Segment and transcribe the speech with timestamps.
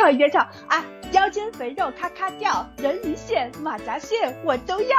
[0.00, 4.96] 跳一边跳啊，腰间肥肉咔咔掉，人鱼线、马甲线我都要。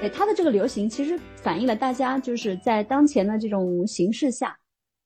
[0.00, 4.56] 哎，它的这个流行其实反映了大家就是在当前的这种形势下，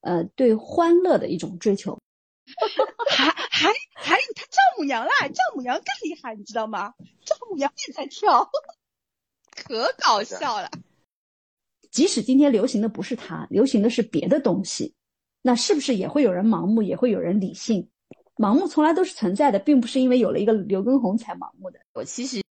[0.02, 1.98] 呃，对欢乐的一种追求。
[3.08, 6.92] 还还还有他丈母娘啦，丈母娘更厉害，你知道吗？
[7.24, 8.50] 丈母娘也在跳，
[9.56, 10.70] 可搞笑了。
[11.90, 14.92] 即使今天流行的不是它，流行的是别的东西，
[15.40, 17.88] 那是不是也会有人盲目，也会有人理性？
[18.38, 21.80] 盲目从来都是存在的，并不是因为有了一个刘畊宏才盲目的。
[21.92, 22.42] 我其实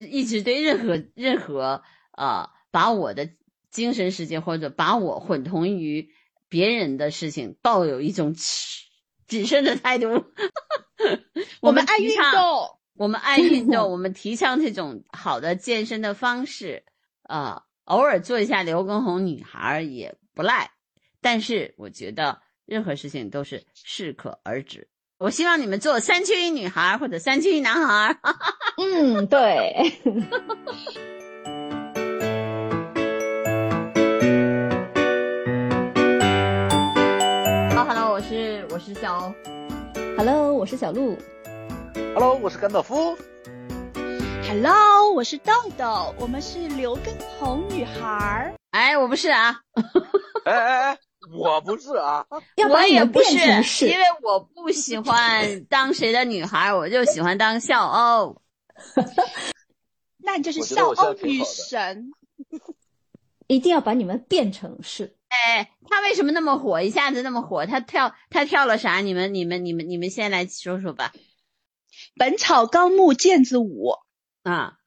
[0.00, 3.28] 一直对任何任何啊，把我的
[3.70, 6.10] 精神世界或者把我混同于
[6.48, 8.34] 别人的事情，抱有一种
[9.28, 10.08] 谨慎的态度。
[11.60, 16.84] 我们爱运动，我们爱运动， 我们提倡这种好的健身的方式
[17.22, 17.64] 啊。
[17.84, 20.70] 偶尔做一下刘畊宏女孩也不赖，
[21.20, 24.88] 但是我觉得任何事情都是适可而止。
[25.22, 28.16] 我希望你们做三缺一女孩或者三缺一男孩。
[28.82, 29.92] 嗯，对。
[37.76, 39.30] 哈，Hello，我是我是小
[40.16, 41.18] ，Hello，我是小鹿
[42.14, 43.14] ，Hello，我是甘道夫。
[44.48, 48.54] Hello，我是豆豆，我们是刘畊宏女孩。
[48.70, 49.60] 哎，我不是啊。
[50.46, 50.98] 哎 哎哎，
[51.32, 52.26] 我不是啊。
[52.30, 58.40] 我也不是，因为我不喜欢当谁的女孩，我就喜欢当笑欧。
[60.22, 62.10] 那你就是笑欧女神。
[63.46, 65.16] 一定要把你们变成是。
[65.28, 66.80] 哎，他为什么那么火？
[66.82, 67.66] 一下子那么火？
[67.66, 69.00] 他跳他跳了啥？
[69.00, 71.12] 你们你们你们你们先来说说吧。
[72.16, 73.94] 《本草纲目》毽子舞。
[74.42, 74.78] 啊，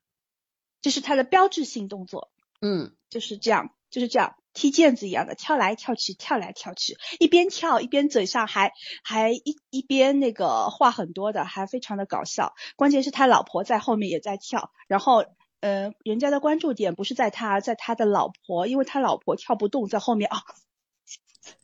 [0.82, 2.32] 这是他的标志性动作。
[2.62, 8.72] 嗯，就是这样，就是这样踢毽子一样的跳来跳去，跳来跳去，一边跳一边嘴上还
[9.04, 12.54] 还一一边那个话很多的，还非常的搞笑。
[12.76, 15.26] 关键是他老婆在后面也在跳，然后
[15.60, 20.44] 呃，人家的关注点不是在他，在他的老婆，因为他老婆跳不动，在后面啊，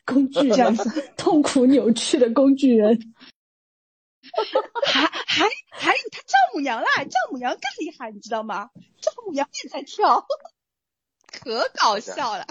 [0.05, 3.13] 工具这样子 痛苦扭曲的工具人。
[4.85, 8.69] 还还还有他丈母娘啦，丈母娘更厉害，你知道吗？
[9.01, 10.25] 丈母娘也在跳，
[11.31, 12.45] 可搞笑了。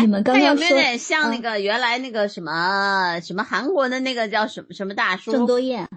[0.00, 5.32] 你们刚刚有没有点像那个原来那个什么什么韩国的那个叫什么什么大叔？
[5.32, 5.88] 郑多燕。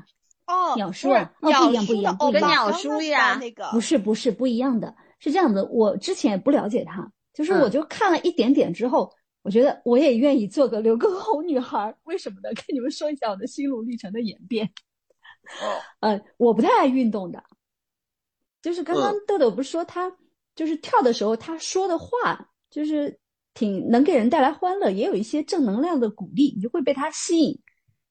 [0.48, 5.66] 哦，鸟叔啊，哦，不一样，不一样，跟鸟叔呀，那个不是不是不一样的，是这样的。
[5.66, 9.12] 我之前也不了解他，就是我就看了一点点之后，
[9.42, 11.96] 我觉得我也愿意做个刘畊宏女孩。
[12.04, 12.50] 为什么呢？
[12.54, 14.68] 跟你们说一下我的心路历程的演变。
[15.62, 17.44] 哦， 呃，我不太爱运动的，
[18.62, 20.12] 就是刚刚豆豆不是说他
[20.54, 23.20] 就是跳的时候，他说的话就是
[23.56, 27.60] 挺能给人带来欢乐，也有一些正能量的鼓励，你就会被他吸引。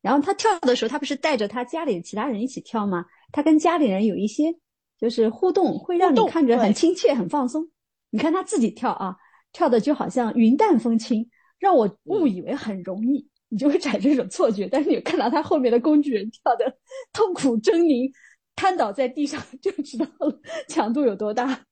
[0.03, 3.07] 然后他跳的时候，他不是带着他家里其他人一起跳吗？
[3.31, 4.53] 他跟家里人有一些
[4.99, 7.71] 就是互动，会让你看着很亲切、很放松。
[8.11, 9.17] 你看他自己跳啊，
[9.53, 11.29] 跳的就好像云淡风轻，
[11.59, 13.29] 让我误以为很容易。
[13.51, 16.77] 你就会产生一种错觉，但是你看到他后面的工具人跳的
[17.13, 18.11] 痛苦狰狞，
[18.57, 21.65] 瘫倒在地上， 就知道了强度有多大。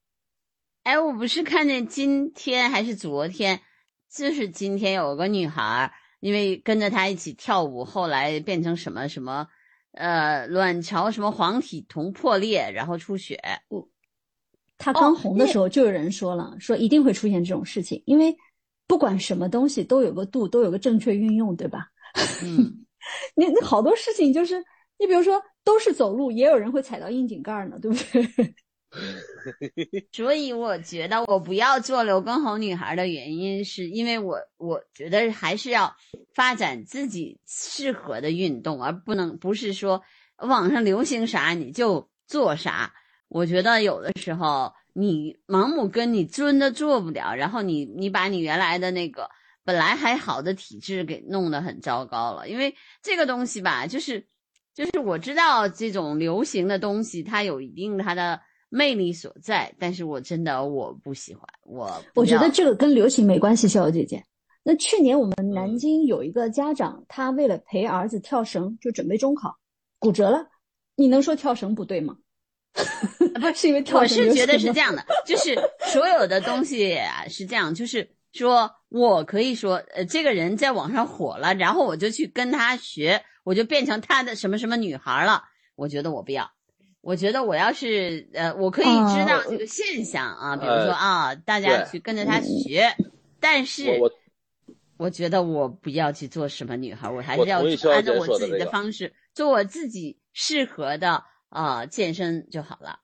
[0.83, 3.61] 哎，我不是看见今天还是昨天，
[4.11, 9.49] 就是今天有个女孩，因为跟着他一起跳舞，后来变成什么什么，
[9.93, 13.41] 呃，卵巢什么黄体酮破裂，然后出血。
[13.69, 13.89] 我，
[14.79, 18.37] 他刚红的时候就有人说了，说一定会出现这种事情，因为。
[18.89, 21.87] 不管什么东西都有个度，都有个正确运用，对吧？
[22.43, 22.85] 嗯，
[23.35, 24.63] 你你好多事情就是，
[24.99, 28.55] 你比如说都是走路，也有人会踩到窨井盖呢，对不对？
[30.13, 35.97] 所以我觉得我不要做刘畊宏女孩的原因，是因为我我觉得还是要
[36.35, 40.03] 发展自己适合的运动，而不能不是说
[40.37, 42.93] 网上流行啥你就做啥。
[43.29, 44.73] 我觉得有的时候。
[44.95, 49.31] 你盲目跟你真的做不了，然后你你把你原来的那个
[49.65, 54.27] 本来还好的体质给弄得很糟糕了，因为这个东西吧，就是
[54.75, 58.43] 就是我知道这种流行的东西它有一定它的
[58.75, 62.03] 魅力所在，但是我真的我不喜欢我。
[62.15, 64.25] 我觉得这个跟流行没关系，逍遥姐姐。
[64.63, 69.59] 那去年我们南京有一个家长，他为了陪儿子跳绳，就准备中考，
[69.99, 70.49] 骨折了，
[70.97, 72.17] 你能说跳绳不对吗？
[73.35, 75.55] 不 是因为跳绳我是觉得是这样的，就是
[75.93, 85.45] 所有的东西啊是这样，就是说我可以说，呃，这个人在网上火了，然后我就去跟他学，我就变成他的什么什么女孩了。
[85.75, 86.51] 我觉得我不要，
[87.03, 92.97] 我觉得我要是呃，我可以知道这个现象啊，比如说啊，大家去跟着他学，
[93.41, 94.01] 但是
[94.97, 97.59] 我觉得我不要去做什么女孩，我还是要
[97.93, 103.01] 按照我自己的方式做我自己适合的呃健身就好了。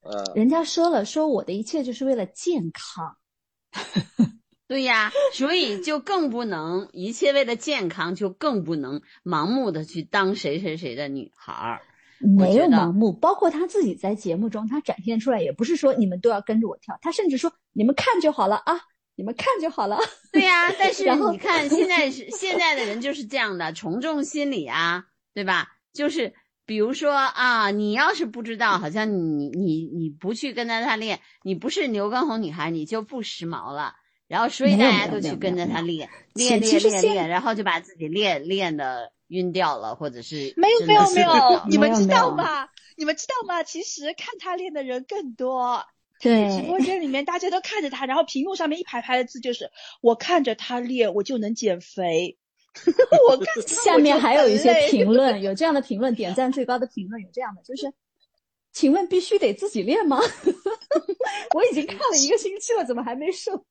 [0.00, 3.16] 呃，人家说了，说我的一切就是为了健康。
[4.66, 11.80] 对呀，所以就更不能一切为了健康，就更不能盲目的去当谁谁谁的女孩儿。
[12.20, 18.80] 我没有盲目，包括他自己在节目中，他展现出来也不是说你们都要跟着我跳，他甚至说你们看就好了啊，
[19.14, 19.98] 你们看就好了。
[20.32, 25.04] 对呀、但 是你看现在是现在的人就是这样的从众心理啊，
[25.34, 25.68] 对吧？
[25.92, 26.34] 就是
[26.66, 33.94] 比如说啊，你要是不知道，好像你你你不去跟着他练，你不是牛根红女孩，你就不时髦了。
[34.26, 42.68] 然后所以大家都去跟着他练，练练练练，然后就把自己练练的晕掉了，或者是没有没有没有你们知道吗？
[42.96, 43.62] 你们知道吗？
[43.62, 45.84] 其实看他练的人更多。
[46.20, 49.70] 对直播，间里面大家都看着他，然后屏幕上面一排排的字就是
[50.02, 52.36] “我看着他练，我就能减肥”。
[53.30, 57.92] 我看下面还有一些评论， 有这样的评论，点赞最高的评论有这样的，就是，
[58.72, 60.18] 请问必须得自己练吗？
[61.54, 63.64] 我已经看了一个星期了，怎么还没瘦？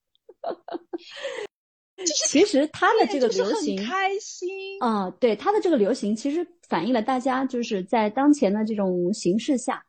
[2.06, 4.48] 其实他的这个流行，开心。
[4.82, 9.84] 啊、对他的这个流行，其实反映了大家就是在当前的这种形势下，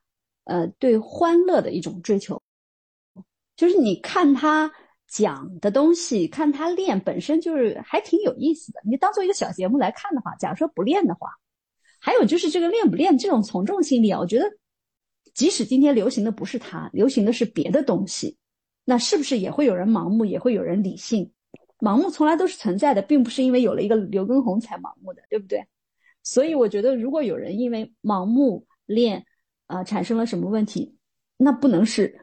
[0.45, 2.41] 呃，对欢乐的一种追求。
[3.57, 4.73] 就是你看他
[5.07, 8.81] 讲的东西，看他练本身就是还挺有意思的。
[8.89, 11.29] 你当做一个小节目来看的话，假如说不练的话，
[12.01, 14.45] 还有就是这个练不练这种从众心理啊，我觉得
[15.35, 18.39] 即使今天流行的不是他，流行的是别的东西，
[18.85, 21.31] 那是不是也会有人盲目，也会有人理性？
[21.79, 25.67] 盲目从来都是存在的，并不是因为有了一个刘畊宏才盲目的，对不对？
[26.23, 29.25] 所以我觉得，如果有人因为盲目练，
[29.67, 30.97] 啊、产生了什么问题，
[31.37, 32.19] 那不能是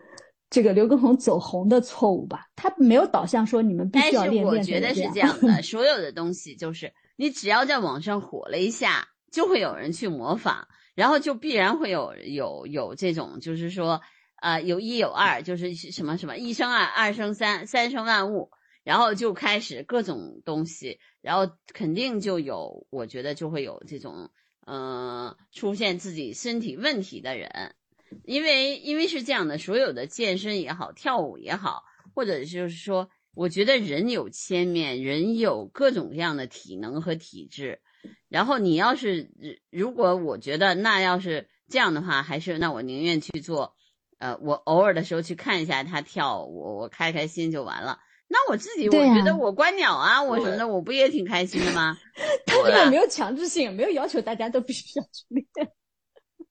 [0.50, 2.48] 这个刘畊宏走红的错误吧？
[2.56, 14.02] 他没有导向说你们必须要练我觉得是这这样的， 所有的东西就是你只要在网上火了一下，就会有人去模仿，然后就必然会有有有这种，就是说，
[14.42, 18.52] 呃，有一有二，就是什么什么一生二，二生三，三生万物，
[18.85, 24.29] 然后就开始各种东西，然后肯定就有，我觉得就会有这种，
[24.61, 27.75] 呃，出现自己身体问题的人。
[28.23, 31.83] 因为因为是这样的，所有的健身也好，跳舞也好，
[32.13, 37.81] 或者就是说，我觉得人有千面，人有各种各样的体能和体质。
[38.29, 39.31] 然后你要是
[39.71, 43.75] 如果我觉得那要是这样的话，还是那我宁愿去做，
[44.19, 47.99] 呃，我偶尔的时候去看一下他跳舞，我开开心就完了。
[48.27, 51.98] 那我自己我觉得我观鸟啊，我什么的，我不也挺开心的吗？
[52.45, 55.45] 他这个没有强制性，没有要求大家都必须要去练。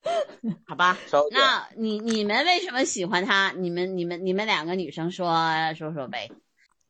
[0.66, 0.98] 好吧，
[1.32, 3.52] 那你你们为什么喜欢他？
[3.56, 5.34] 你们你们你们两个女生说
[5.76, 6.30] 说说呗，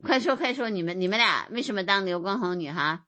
[0.02, 3.00] 快说快说，你们你们俩为什么当刘畊宏女孩？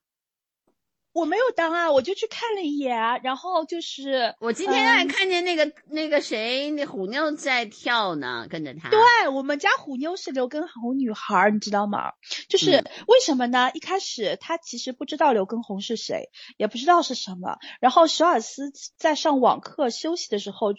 [1.16, 8.90] 我没有当啊，我就去看了一眼啊，然后就是我今天还嗯看见那个、那个谁，那虎妞在跳呢，跟着他。
[8.90, 9.00] 对
[9.32, 12.12] 我们家虎妞是刘畊宏女孩儿，你知道吗？
[12.50, 13.70] 就是嗯为什么呢？
[13.72, 16.28] 一开始她其实不知道刘畊宏是谁，
[16.58, 17.56] 也不知道是什么。
[17.80, 20.74] 然后小尔斯在上网课休息的时候，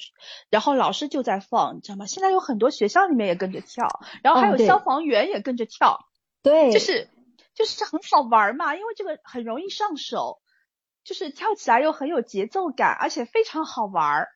[0.52, 2.06] 然后老师就在放，你知道吗？
[2.06, 3.88] 现在有很多学校里面也跟着跳，
[4.22, 6.06] 然后还有消防员也跟着跳，
[6.44, 7.10] 对，就是
[7.58, 10.40] 就是很好玩嘛，因为这个很容易上手，
[11.04, 14.28] 就是跳起来又很有节奏感，而且非常好玩儿。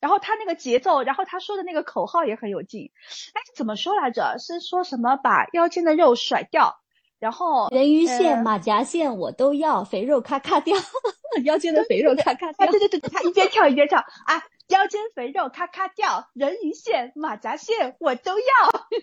[0.00, 2.92] 然后他那个节奏，然后他说的那个口号也很有劲。
[3.34, 4.36] 哎，怎么说来着？
[4.38, 6.76] 是说什么把腰间的肉甩掉，
[7.18, 10.76] 然后人鱼线、呃马甲线我都要，肥肉咔咔掉，
[11.44, 12.70] 腰间的肥肉咔咔啊，掉。
[12.70, 18.44] 对对对，对他一边跳一边唱啊，腰间肥肉咔咔掉，人鱼线、马甲线我都要。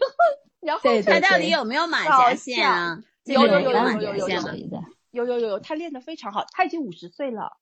[0.61, 2.99] 然后对对他到底对有没有马甲线啊？
[3.23, 4.41] 这有有有有有有有？
[5.11, 5.25] 有。
[5.25, 7.57] 有有他练得非常好，他已经五十岁了，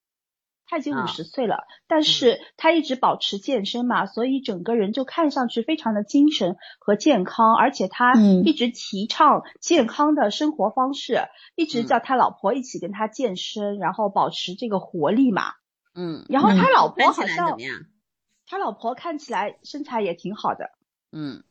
[0.65, 11.19] 他已经啊五十岁了，但是他一直保持健身嘛，所以整个人就看上去非常的精神和健康，而且他嗯一直提倡健康的生活方式，
[11.55, 15.51] 一直嗯叫他老婆一起跟他健身，然后保持这个活力嘛。
[15.93, 17.57] 嗯，然后他老婆好像？
[18.47, 20.71] 他老婆看起来身材也挺好的，
[21.11, 21.43] 嗯，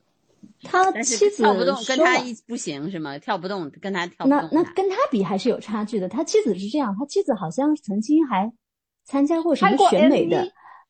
[0.62, 3.18] 他妻子跳不动，跟他一不行是吗？
[3.18, 4.48] 跳不动，跟他跳不那。
[4.52, 6.08] 那跟他比还是有差距的。
[6.08, 8.52] 他妻子是这样，他妻子好像曾经还
[9.04, 10.42] 参加过什么选美的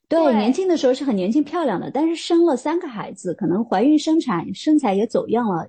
[0.08, 5.68] 对，对年轻的时候是很年轻漂亮的，但是生了三个孩子，可能怀孕生产，身材也走样了，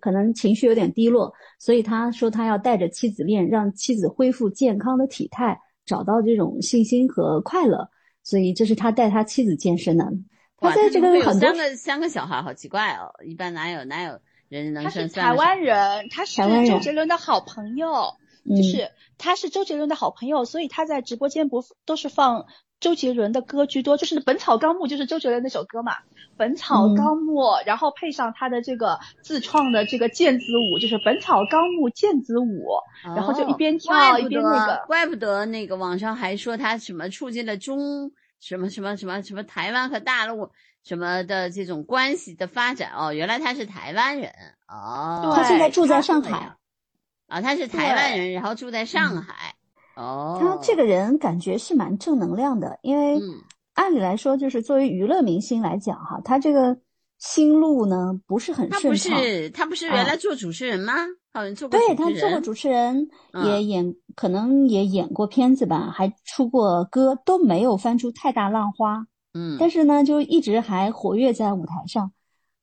[0.00, 7.88] 可能情绪有点低落，所以他说他要带着妻子练，让妻子恢复健康的体态，找到这种信心和快乐。
[8.24, 10.10] 所以这是他带他妻子健身的。
[10.62, 13.12] 他哇，在这个有个很多三个三个小孩，好奇怪哦！
[13.24, 18.14] 一般哪有哪有人能他是台湾人，他是周杰伦的好朋友，
[18.48, 22.46] 嗯就是他是周杰伦的好朋友，所以他在直播间不都是放
[22.80, 25.92] 周杰伦的歌居多，就是《本草纲目》，就是周杰伦那首歌嘛，
[26.36, 32.66] 《本草嗯纲目》然后配上他的这个自创的这个毽子舞，就是《本草纲目》毽子舞，
[33.04, 38.10] 然后就一哦边跳一边那个怪不得那个网上还说他什么促进了中
[38.42, 40.50] 什么什么什么什么台湾和大陆
[40.82, 44.32] 什么的这种关系的发展哦，原来他是台湾人
[44.66, 46.56] 哦，他现在住在上海
[47.28, 49.54] 啊，他是台湾人，然后住在上海。
[49.94, 53.44] 哦，他这个人感觉是蛮正能量的，因为嗯。
[53.74, 56.76] 按理来说，就是作为娱乐明星来讲哈，他这个
[57.22, 59.22] 心路呢不是很他不顺畅。
[59.22, 60.92] 是他不是原来做主持人吗？
[61.32, 69.06] 好像做过对他做过主持人，嗯也演可能也演过片子吧，还出过歌，都没有翻出太大浪花。
[69.34, 72.12] 嗯，但是呢，就一直还活跃在舞台上。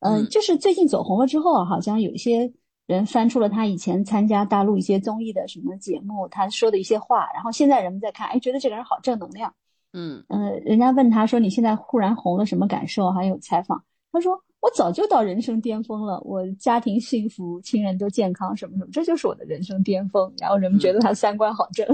[0.01, 2.51] 嗯、嗯就是最近走红了之后啊，好像有一些
[2.85, 9.53] 人翻出了他以前参加大陆一些综艺的什么节目，他说的一些话，然后现在人们在看，哎，觉得这个人好正能量。
[9.93, 21.87] 嗯呃，人家问他说：“你现在忽然红了，什么感受？”还有采访，他说：“我早就到人生巅峰了，我家庭幸福，亲人都健康，什么什么，这就是我的人生巅峰。”然后人们觉得他三观好正。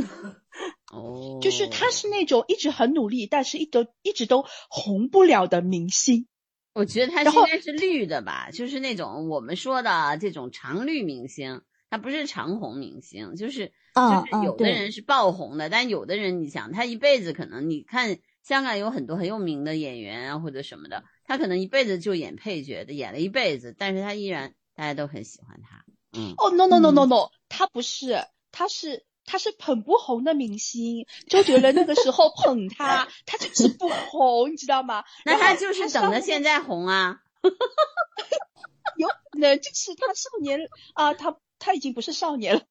[0.91, 6.27] 哦， 就是他是那种一直很努力，但是一都一直都红不了的明星。
[6.73, 25.85] 我觉得他应该是绿的吧，就是那种我们说的这种常绿明星，他不是长红明星，就是啊就是有的人是爆红的，但有的人你想他一辈子可能你看香港有很多很有名的演员啊或者什么的，他可能一辈子就演配角的，演了一辈子，但是他依然大家都很喜欢他，
[26.17, 31.07] 嗯，哦、no no no no 嗯 no，他不是，他是他是捧不红的明星。
[31.27, 35.03] 周杰伦那个时候捧他， 他就是不红，你知道吗？
[35.25, 37.19] 那他就是等着现在红啊，
[38.97, 40.59] 有可能就是他少年
[40.93, 42.61] 啊，他他已经不是少年了，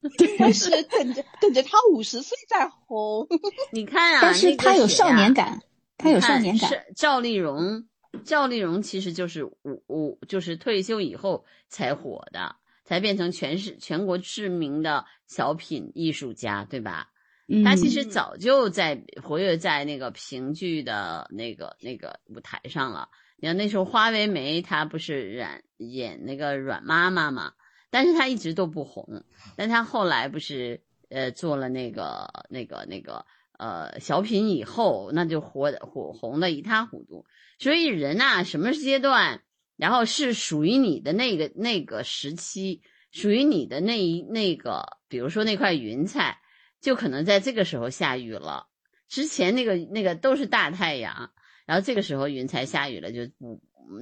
[0.38, 3.26] 但是等着等着他五十岁再红。
[3.72, 5.62] 你看啊，但是他有少年感，
[5.96, 6.68] 他有少年感。
[6.68, 7.88] 是赵丽蓉，
[8.24, 17.08] 赵丽蓉其实就是五五，就是退休以后才火的，才变成全市全国知名的小品艺术家，对吧？
[17.48, 23.08] 嗯，她其实早就在活跃在那个评剧的那个那个舞台上了。
[23.36, 27.52] 你看那时候花为媒，她不是演演那个阮妈妈嘛，
[27.90, 29.24] 但是她一直都不红。
[29.56, 33.26] 但她后来不是呃做了那个那个那个
[33.62, 37.24] 呃小品以后，那就火火红的一塌糊涂。
[37.60, 39.42] 所以人呐、什么阶段，
[39.76, 46.40] 然后是属于你的那个那个时期，属于你的那一那个，比如说那块云彩，
[46.80, 48.66] 就可能在这个时候下雨了。
[49.08, 51.30] 之前那个那个都是大太阳，
[51.64, 53.20] 然后这个时候云彩下雨了，就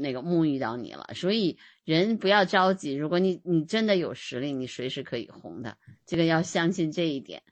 [0.00, 1.10] 那个沐浴到你了。
[1.14, 5.76] 所以人不要着急，如果你你真的有实力，你随时可以红的，
[6.06, 7.42] 这个要相信这一点。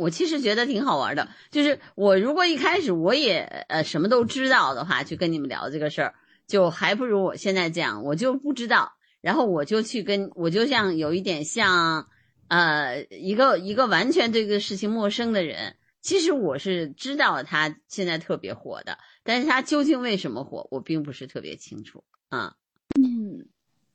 [0.00, 6.14] 我其实觉得挺好玩的，就是我如果一开始我也呃什么都知道的话，去跟你们聊这个事儿，
[6.46, 12.08] 就还不如我现在这样，我就不知道，然后我就去跟我就像有一点像
[12.48, 22.54] 呃一个一个完全对这个事情陌生的人，其实我是知道他现在特别火的，但是他究竟为什么火，我并不是特别清楚啊。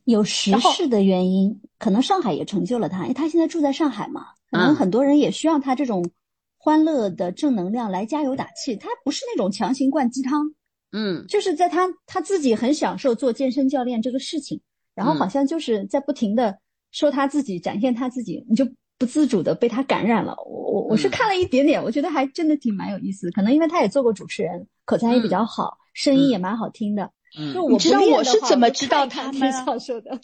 [0.06, 6.10] 有时事的原因，可能上海也成就了他，因为他现在住在上海嘛，可能嗯很多人也需要他这种
[6.58, 8.76] 欢乐的正能量来加油打气。
[8.76, 10.54] 他不是那种强行灌鸡汤，
[10.92, 14.62] 嗯就是在他他自己很享受做健身教练这个事情，
[14.94, 16.58] 然后嗯好像就是在不停的
[16.92, 18.66] 说他自己，展现他自己，你就
[19.00, 20.36] 不自主的被他感染了。
[20.46, 23.32] 我我我是嗯看了一点点，我觉得还真的挺蛮有意思。
[23.32, 27.10] 可能因为他也做过主持人，口才也比较好，声音也蛮好听的。
[27.54, 29.32] 就嗯我你知道我是怎么知道他吗。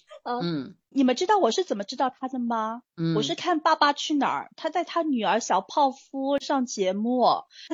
[0.41, 2.81] 嗯你们知道我是怎么知道他的吗？
[2.97, 7.25] 嗯，我是看《爸爸去哪儿》，他带他女儿小泡芙上节目，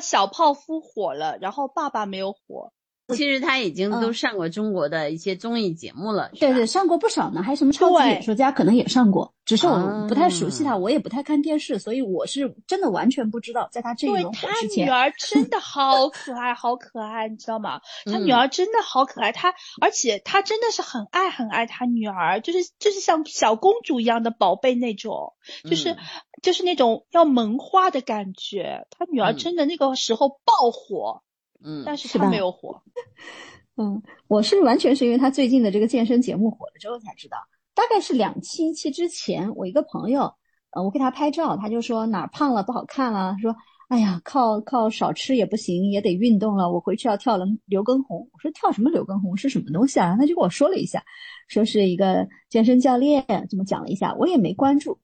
[0.02, 2.72] 小泡芙火了，然后爸爸没有火。
[3.16, 4.14] 其实他已经都嗯。
[4.14, 8.10] 上过中国的一些综艺节目了，对对，上过不少呢，还有什么超级对。
[8.10, 17.80] 演说家可能也上过，只是我不太熟悉他，啊我也不太看电视，所以我是真的完全不知道，在他这一对轮火他女，儿真的好可爱，好可爱，你知道吗？
[18.06, 25.34] 他女嗯儿真的好可爱，他而且他真的是很爱很爱他女儿，就是就是像小公主一样的宝贝那种，
[25.70, 25.98] 就是、嗯
[26.44, 28.86] 就是那种要萌化的感觉。
[28.92, 29.38] 他女儿嗯。
[29.38, 31.24] 真的那个时候爆火，
[31.64, 32.82] 嗯，但是他没有火。
[33.78, 37.38] 嗯，我是完全是因为他最近的这个健身节目火了之后才知道，
[37.76, 40.34] 大概是两期一期之前，我一个朋友，
[40.72, 43.56] 呃，我给他拍照，他就说哪儿胖了不好看了，说
[43.90, 46.72] 哎呀，靠靠少吃也不行，也得运动了。
[46.72, 48.28] 我回去要跳刘刘畊宏。
[48.34, 50.18] 我说跳什么刘畊宏是什么东西啊？
[50.20, 51.04] 他就跟我说了一下，
[51.48, 55.00] 说是一个健身教练，这么讲了一下，我也没关注。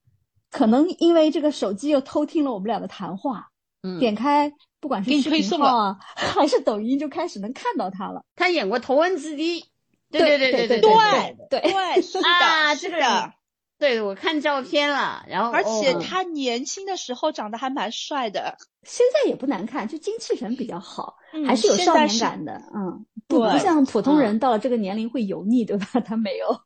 [0.52, 3.50] 可能因为这个手机又偷听了我们俩的谈话，
[3.84, 8.24] 嗯，点开不管是视频推送号啊， 还是抖音，就开始能看到他了。
[8.36, 9.62] 他演过《头文字 D》，
[10.10, 13.34] 对对对对对对对对，是的，啊，这个人，，
[13.78, 22.62] 对我看照片了，然后而且哦他年轻的时候长得还蛮帅的，现在也不难看，就精气神比较好，嗯还是有少年感的。
[22.76, 25.88] 嗯，不不像普通人嗯到了这个年龄会油腻，对吧？
[26.06, 26.62] 他没有。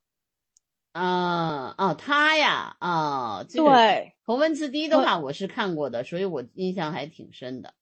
[0.98, 7.74] 啊哦，他呀，哦，这个对，头文字 D 的话，我是看过的，所以我印象还挺深的。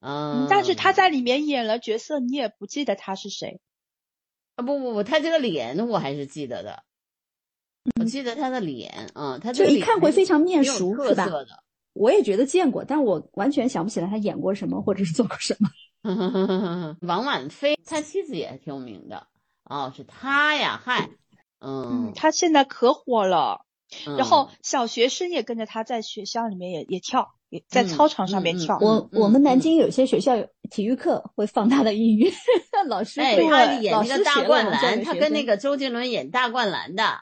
[0.00, 3.60] 嗯，但是他在里面演了角色，你也不记得他是谁。
[4.56, 6.82] 啊不不不，他这个脸我还是记得的，
[8.00, 11.62] 我记得他的脸，嗯，他这个就一看会脸还是非常面熟是吧特色的。
[11.92, 15.68] 我也觉得见过，但我完全想不起来他演过什么或者是做过什么。
[17.02, 19.26] 王婉菲，他妻子也挺有名的
[19.64, 21.10] 哦，是他呀，嗨，
[21.62, 22.08] 嗯。
[22.08, 23.64] 嗯，，他现在可火了，
[24.06, 24.16] 嗯。
[24.16, 28.78] 然后小学生也跟着他在学校里面也也跳，也在操场上面跳。
[28.80, 32.32] 嗯我我们南京有些学校有体育课会放他的音乐，
[32.88, 37.20] 老师哎，会他演老那个大灌篮，他跟那个周杰伦演大灌篮的，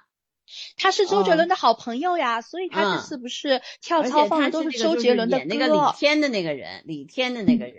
[0.76, 2.96] 他是周杰哦伦的好朋友呀，所以他嗯。
[2.96, 5.78] 这次不是跳操放的都是周杰伦的演那个李。
[5.96, 7.76] 天的那个人，李天的那个人，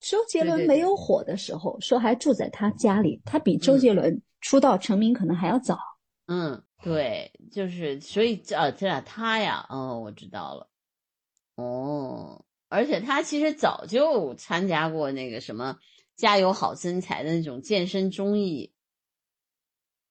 [0.00, 3.80] 周杰伦没有火的时候，说还住在他家里，他比周嗯。
[3.80, 5.78] 杰伦出道成名可能还要早。
[6.26, 10.68] 嗯，对，就是所以啊，这俩他呀，哦，我知道了，
[11.56, 15.78] 哦，而且他其实早就参加过那个什么
[16.16, 18.72] 《加油好身材》的那种健身综艺，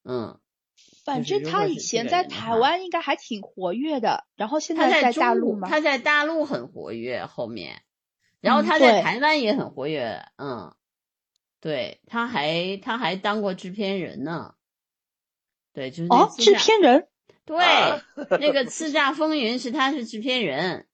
[0.03, 0.39] 嗯，
[1.05, 7.83] 反正他以前在台湾应该还挺活跃的，然后现在在大陆吗，他在大陆很活跃，后面，
[8.41, 10.73] 然后嗯他在台湾也很活跃，嗯，
[11.59, 14.55] 对，他还他还当过制片人呢，
[15.73, 17.07] 对，就是哦，制片人
[17.45, 17.57] 对，
[18.39, 20.87] 那个《叱咤风云》是他是制片人，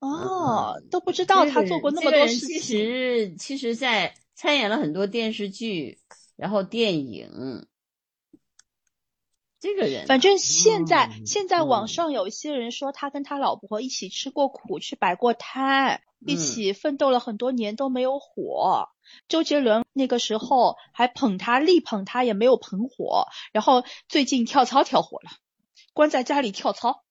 [0.00, 2.78] 哦，都不知道他做过那么多事其情。
[2.78, 5.98] 实其实在参演了很多电视剧，
[6.36, 7.66] 然后电影。
[9.60, 18.88] 这个人啊，反正现在、嗯现在网嗯上有一些人说他跟他老婆一起吃过苦，去摆过摊，一嗯起奋斗了很多年都没有火。
[19.28, 23.26] 周杰伦那个时候还捧他，力捧他，也没有捧火。
[23.52, 25.30] 然后最近跳操跳火了，
[25.92, 27.04] 关在家里跳操，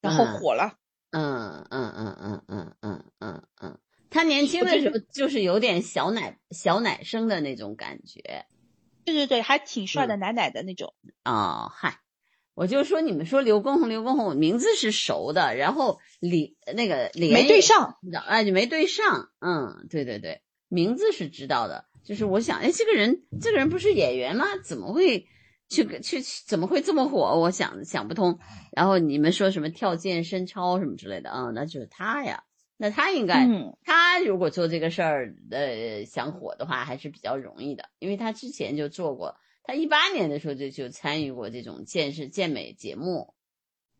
[0.00, 0.74] 然后嗯火了。
[1.10, 3.78] 嗯嗯嗯嗯嗯嗯嗯嗯，
[4.10, 8.44] 他年轻的时候就是有点小奶小奶生的那种感觉
[9.06, 10.94] 对对对，还挺帅的，嗯奶奶的那种。
[11.24, 11.72] 哦。
[11.74, 12.00] 嗨，
[12.58, 19.28] 我就说你们说刘畊宏，刘畊宏，我名字是熟的，然后李那个脸没对也上，知道哎，就没对上。
[19.38, 24.44] 嗯，对对对，名字是知道的，就是我想，哎，这个人这个人不是演员吗？
[24.64, 25.28] 怎么会
[25.68, 27.38] 去去去怎么会这么火？
[27.38, 28.40] 我想想不通。
[28.72, 32.42] 然后你们说什么跳健身操什么之类的啊、那就是他呀。
[32.76, 39.36] 那他应该，嗯，他如果做这个事儿，呃，想火的话还是比较容易的，因为他之前就做过，
[39.68, 43.34] 他一八年的时候就就参与过这种健身健美节目，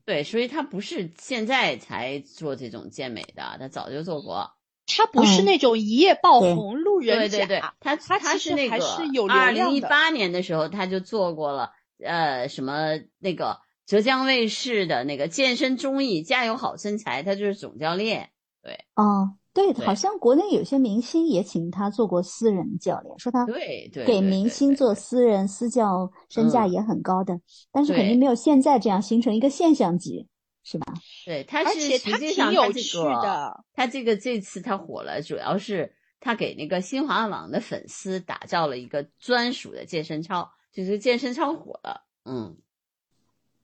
[0.07, 4.53] 对，所以他不是现在才做这种健美的，他早就做过。
[4.87, 9.83] 他不是嗯那种一夜爆对红路人甲，对对对，他他他是那个其实还是有二零一。
[9.83, 18.31] 八年的时候他就做过了，呃，什么那个浙江卫视的那个健身综艺《加油好身材》，他就是总教练。
[18.63, 26.73] 对哦，对，对好像国内有些明星也请他做过私人教练，说他对对，给明星做私人私教，身价嗯。
[26.73, 27.41] 也很高的，
[27.73, 30.29] 但是肯定没有现在这样形成一个现象级，
[30.63, 30.95] 是吧？
[31.25, 42.57] 对，他而是且他挺实际上这有趣个的，他这个这次他火了，主要是他给那个新华网的粉丝打造了一个专属的健身操，就是健身操火了，嗯，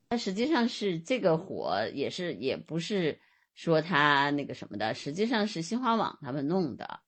[0.09, 3.21] 他实际上是这个火也是也不是
[3.55, 7.01] 说他那个什么的，实际上是新华网他们弄的，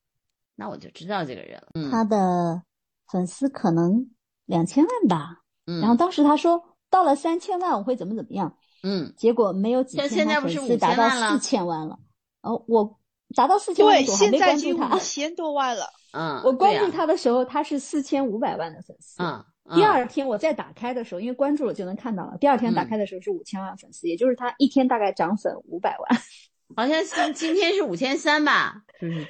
[0.54, 2.62] 那我就知道这个人了，嗯，他的
[3.10, 4.10] 粉丝可能
[4.44, 11.98] 两千万吧，嗯然后当时他说到了三千万我会怎么怎么样，嗯结果没有几现天，他现在不是5000粉丝达到四千万了。
[12.42, 12.98] 哦，我
[13.34, 15.86] 达到四千万对，现在已关注他经五，千多万了。
[16.12, 19.20] 嗯，我关注他的时候他是四千五百万的粉丝。
[19.20, 22.36] 嗯，第嗯二天我再打开的时候，因为关注了就能看到了。
[22.38, 26.20] 第二天打嗯开的时候是五千万粉丝，也就是他一天大概涨粉五百万。
[26.76, 28.82] 好像是今天是五千三吧，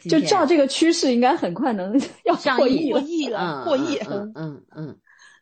[0.03, 0.19] 就？
[0.21, 3.01] 照这个趋势，应该很快能要过亿了。
[3.03, 3.99] 亿了， 嗯过亿。
[4.09, 4.99] 嗯嗯嗯，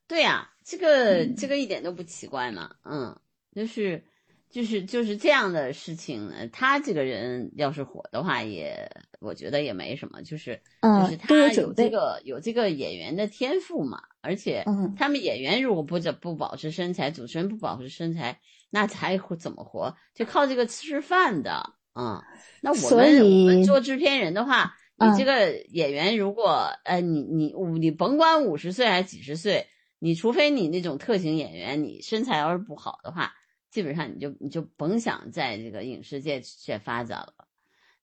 [0.09, 3.17] 对呀、这个这个一点都不奇怪嘛，嗯，
[3.55, 4.03] 就是
[4.51, 19.95] 就是就是这样的事情，呃他这个人要是火的话也，我觉得也没什么，就是嗯就是他有这个有这个演员的天赋嘛，而且嗯他们演员如果不不保持身材，主持人不保持身材，那才会怎么活？
[20.15, 22.23] 就靠这个吃饭的，嗯，
[22.63, 29.67] 那我所们我们做制片人的话，你嗯这个演员如果呃你你你甭管五十岁还是几十岁，
[29.99, 33.35] 你除非你那种特型演员，你身材要是不好的话。
[33.71, 37.49] 基本上你就你就甭想在这个影视界去发展了，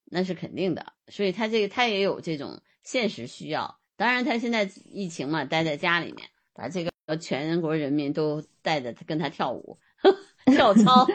[0.04, 0.92] 那是肯定的。
[1.08, 3.80] 所以他这个他也有这种现实需要。
[4.02, 9.78] 当然，他现在疫情嘛，待在家里面，把这个全国人民都带着跟他跳舞、
[10.48, 11.06] 跳操。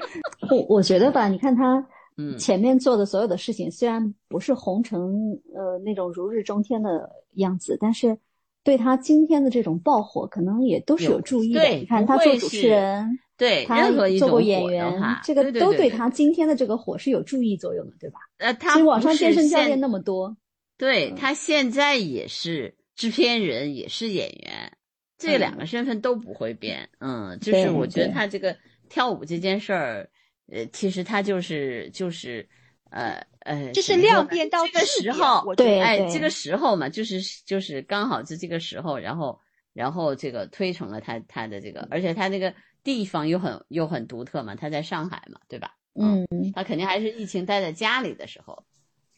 [0.50, 8.16] 我我觉得吧，你看他嗯前面做的所有的事情，虽然不是红成呃那种如日中天的样子，但是
[8.64, 11.60] 对他今天的这种爆火，可能也都是有有注意的。
[11.60, 18.18] 对你看他做主持人，对，他任何一种做过演员话，这个都对他今天的这个火是有注意作用的，对吧？
[18.38, 20.36] 呃，他其实网上健身教练那么多，嗯
[20.80, 24.72] 对他现在也是制片人，也是演员，
[25.18, 26.88] 这两个身份都不会变。
[27.00, 28.56] 嗯，就是我觉得他这个
[28.88, 30.08] 跳舞这件事儿，
[30.50, 32.48] 呃，其实他就是就是
[32.90, 39.38] 呃呃，就是量变到质变时候，我觉得哎，这个时候嘛，就是就是刚好是这个时候，然后
[39.74, 45.76] 然后这个推成了他他的这个，而且他那个地方又很又很独特嘛，他在上海嘛，对吧？
[46.00, 48.64] 嗯他肯定还是疫情待在家里的时候。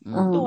[0.05, 0.43] 嗯对，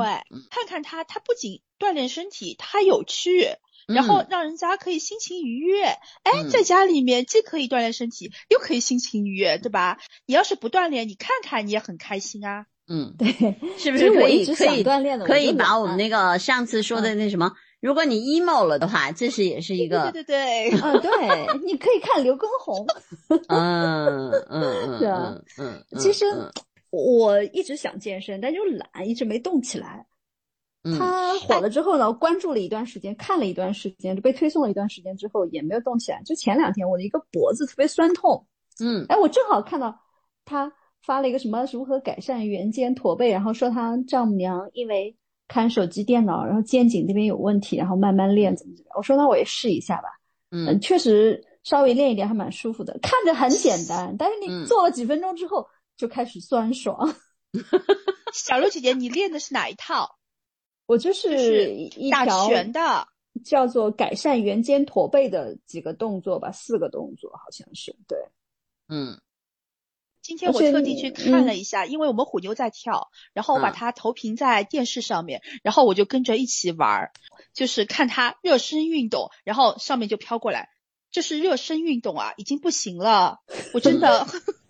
[0.50, 3.50] 看看他，他不仅锻炼身体，他有趣，
[3.88, 5.84] 然后嗯让人家可以心情愉悦。
[6.24, 9.98] 哎，嗯在家里面既可以锻炼身体，又可以心情愉悦，对吧？
[10.26, 12.66] 你要是不锻炼，你看看你也很开心啊。
[12.88, 13.28] 嗯，对，
[13.80, 22.86] 是不其实我是可以一直想可以锻炼的，可以把我们那个上次说的那什么，如果你 emo 了的话，这是也是一个，对对对对，嗯，对，你可以看刘畊宏。
[23.50, 26.52] 嗯嗯嗯是啊嗯嗯，其实嗯
[27.04, 30.06] 我一直想健身，但就懒，一直没动起来。
[30.88, 36.22] 嗯他火了之后呢，关注了一段时间，看了一段时间，就被推送了一段时间之后，也没有动起来。
[36.24, 38.46] 就前两天，我的一个脖子特别酸痛，
[38.80, 40.00] 嗯哎，我正好看到
[40.46, 45.16] 他发了一个什么如何改善圆肩驼背，然后说他丈母娘因为
[45.48, 48.94] 看手机电脑，然后肩颈这边有问题，然后慢慢练怎么怎么样。
[48.98, 50.10] 我说那我也试一下吧。
[50.52, 57.16] 嗯，嗯确实稍微练一点还蛮舒服的，看着很简单，但是你嗯做了几分钟之后就开始酸爽。
[58.34, 60.18] 小鹿姐姐，你练的是哪一套？
[60.86, 63.08] 我就就是打条拳的。
[63.44, 68.18] 叫做改善圆肩驼背的几个动作吧，四个动作好像是对。
[68.88, 69.20] 嗯
[70.22, 77.12] 今天我特地去看嗯了一下，因为我们虎妞在跳，然后我把嗯它投屏在电视上面，然后我就跟着一起玩儿，
[77.54, 80.70] 就是看它热身运动，然后上面就飘过来，
[81.12, 83.42] 这是热身运动啊，已经不行了，
[83.74, 84.26] 我真的，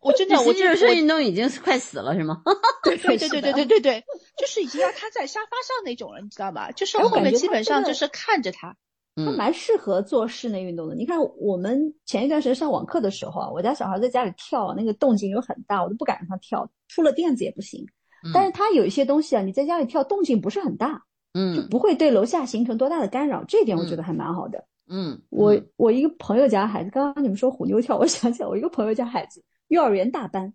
[0.00, 2.42] 我真的，我这身运动已经是快死了是吗？
[2.84, 4.04] 对对对对对对对对，
[4.38, 6.70] 就是已经要瘫在沙发上那种了，你知道吗？
[6.72, 8.76] 就是哎我后面基本上就是看着他。
[9.16, 10.94] 他蛮适合做室内运动的。
[10.94, 17.84] 你看，我们前一段时间上网课的时候啊，我家小孩在家里跳，那个动静又很大，我都不敢让他跳，出了垫子也不行。
[18.32, 20.92] 但是他有一些东西啊，你在家里跳动静不是很大，
[21.34, 24.64] 就嗯不会对楼下形成多大的干扰，这一点我觉得还蛮好的。
[24.88, 30.52] 嗯，我嗯我一个朋友家孩子，刚刚你们说虎妞跳，我想起来我一个朋友家孩子，幼儿园大班，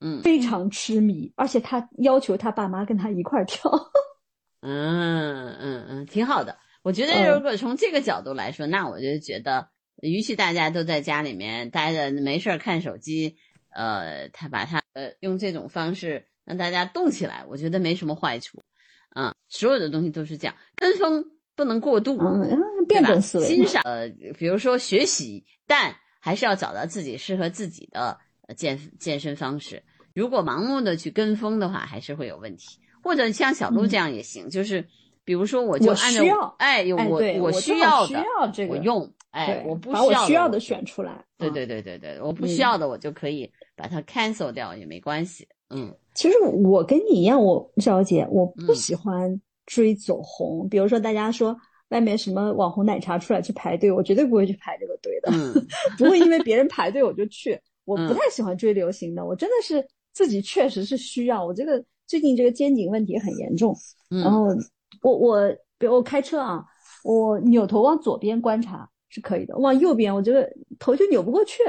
[0.00, 3.70] 嗯非常痴迷，而且他要求他爸妈跟他一块儿跳。
[4.62, 6.56] 嗯嗯嗯，挺好的。
[6.82, 9.68] 我觉得嗯如果从这个角度来说，那我就觉得，
[10.00, 13.36] 与其大家都在家里面待着没事儿看手机，
[13.70, 18.62] 呃，他把他呃用这种方式让大家动起来，我觉得没什么坏处。
[19.10, 21.22] 啊，所有的东西都是这样，跟风
[21.54, 28.18] 不能过度，嗯，对吧辩证思维欣赏呃，比如说学习，但还是要找到自己适合自己的呃
[28.54, 29.82] 健健身方式。
[30.14, 32.78] 如果盲目的去跟风的话，还是会有问题。
[33.02, 34.86] 或者像小鹿这样也行，就是
[35.24, 38.02] 比如说我就按照需要哎，我哎我我需要
[38.68, 41.12] 我用，哎，我不需要的的选出来。
[41.38, 45.48] 嗯对对对对对，我不嗯需要的我就可以把它 cancel 掉也没关系。
[45.70, 50.68] 嗯其实我跟你一样，我小姐，我不嗯喜欢追走红。
[50.68, 51.56] 比如说，大家说
[51.88, 55.66] 外面什么网红奶茶出来去排队，我绝对不会去排这个队的，嗯
[55.98, 57.58] 不会因为别人排队我就去。
[57.84, 61.44] 我不嗯太喜欢追流行的，我真的是自己确实是需要。
[61.44, 63.76] 我这个最近这个肩颈问题很严重，
[64.08, 64.46] 然嗯后
[65.02, 66.64] 我我比如我开车啊，
[67.04, 71.62] 我扭头往左边观察是可以的，往右边我这个头就扭不过去。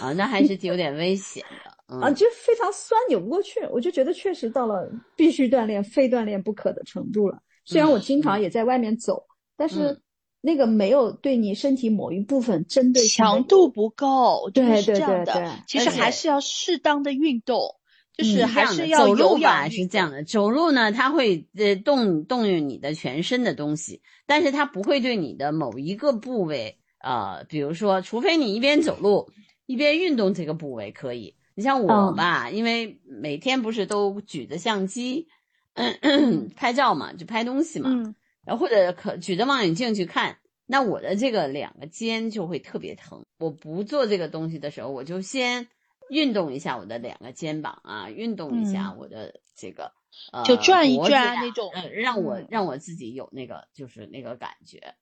[0.00, 1.70] 啊，那还是有点危险的。
[1.94, 3.60] 嗯啊，就非常酸，扭不过去。
[3.70, 7.38] 我就觉得确实到了必须锻炼、非锻炼不可的程度了。
[7.66, 9.22] 虽然我经常也在外面走，
[9.54, 10.02] 但是嗯
[10.46, 15.32] 那个没有对你身体某一部分针对性强度不够，对对是这样的。
[15.32, 17.76] 对对其实还是要适当的运动，
[18.14, 19.70] 就是嗯还是要有走路吧氧。
[19.70, 29.30] 是这样的，走路呢，它会呃动动用你的全身的东西，但是它不会对你的某一个部位，呃，比如说，除非你一边走路
[29.64, 31.36] 一边运动这个部位可以。
[31.54, 35.28] 你像我嗯吧，因为每天不是都举着相机，
[35.72, 43.24] 嗯，拍照嘛，就拍东西嘛，嗯，然后或者可举着望远镜去看，那我的这个两个肩就会特别疼。
[43.38, 45.68] 我不做这个东西的时候，我就先
[46.10, 49.92] 运动一下我的两个肩膀啊，运动一下嗯我的这个、
[50.32, 54.94] 呃，就转一转那种呃，让我嗯让我自己有那个就是那个感觉。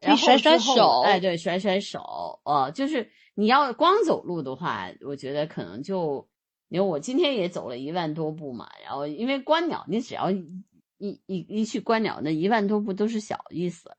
[0.00, 6.28] 然后甩甩手哎，对，甩甩手，呃，就是你要光走路的话，我觉得可能就，
[6.68, 10.32] 因为我今天也走了一万多步嘛，然后因为观鸟，你只要
[11.02, 13.90] 一一一一去观鸟，那一万多步都是小意思，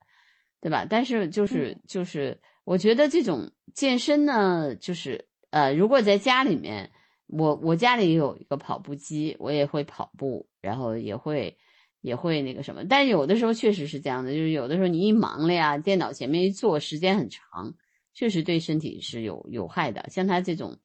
[0.62, 0.88] 对吧？
[0.89, 6.89] 但是就是就是，我觉得这种健身呢，就是呃，如果在家里面，
[7.28, 11.58] 我我家里有一个跑步机，我也会跑步，然后也会
[12.00, 17.76] 也会那个什么，但有的时候确实是这样的，就是有的时候你一忙了呀，电脑前面一坐时间很长，
[18.13, 20.06] 确实对身体是有有害的。
[20.10, 20.78] 像他这种，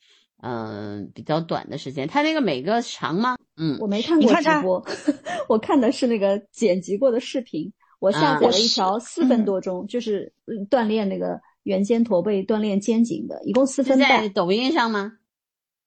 [0.42, 3.37] 嗯、比较短的时间，他那个每个长吗？
[3.58, 4.82] 嗯我没看过直播，
[5.48, 7.70] 我看的是那个剪辑过的视频。
[8.00, 14.22] 我下啊载了一条四分嗯多钟，就是嗯锻炼那个圆肩驼背、锻炼肩颈的，一共四分半。
[14.22, 15.14] 在抖音上吗？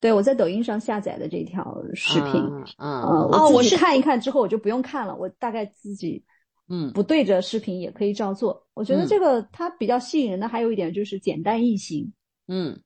[0.01, 2.33] 对，我在抖音上下载的这条视频。
[2.33, 6.21] 嗯嗯呃，哦我是看一看之后，我就不用看了，我大概自己
[6.67, 8.67] 嗯不对着视频也可以照做。
[8.73, 12.11] 我觉得嗯这个它比较吸引人的还有一点就是简单易行，
[12.47, 12.77] 嗯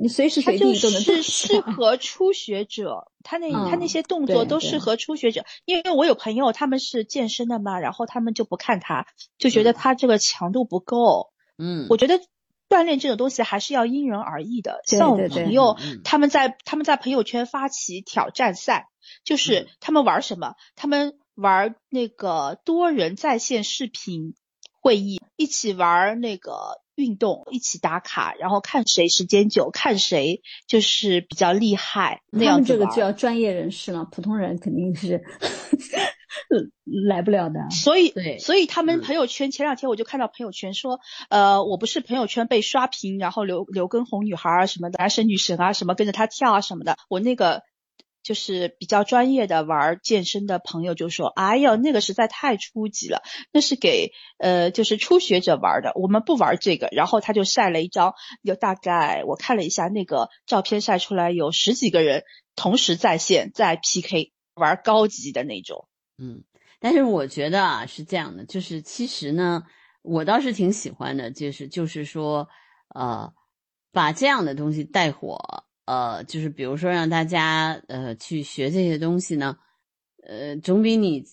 [0.00, 1.22] 你随时随地都能做是。
[1.22, 5.44] 适合初学者，他那他那嗯些动作都适合初学者。
[5.64, 9.06] 因为我有朋友他们是健身的嘛，然后他们就不看他，
[9.38, 11.30] 就觉得嗯他这个强度不够。
[11.58, 12.20] 嗯，我觉得
[12.68, 14.80] 锻炼这种东西还是要因人而异的。
[14.86, 18.88] 对像我朋友他们在他们在朋友圈发起挑战赛，
[19.24, 20.54] 就是嗯他们玩什么？
[20.76, 24.34] 他们玩那个多人在线视频
[24.80, 35.22] 会议，一起玩那个运动，一起打卡，然后看谁时间久，看谁就是比较厉害那他样这个就要专业人士了，普通人肯定是
[37.08, 37.70] 来不了的。
[37.70, 40.98] 所以，所以他们嗯朋友圈、前两天我就看到朋友圈说，
[41.30, 47.62] 呃，我不是朋友圈被刷屏，然后刘刘畊宏女孩啊什么的，男神女神啊什么跟着他跳啊什么的，我那个
[48.28, 53.22] 就是比较专业的玩健身的朋友就说，哎呦，那个实在太初级了，
[53.54, 56.90] 那是给呃就是初学者玩的，我们不玩这个。
[56.92, 58.12] 然后他就晒了一张，
[58.42, 65.88] 有大概我看了一下那个照片晒出来有十几个人同时在线在 PK 玩高级的那种。
[66.18, 66.44] 嗯，
[66.80, 69.62] 但是我觉得啊是这样的，就是其实呢，
[70.02, 72.46] 我倒是挺喜欢的，就是就是说，
[72.94, 73.32] 呃，
[73.90, 79.56] 把这样的东西带火，呃，就是比如说让大家呃去学这些东西呢，
[80.22, 81.24] 呃，总比你